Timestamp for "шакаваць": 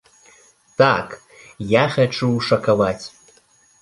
2.51-3.05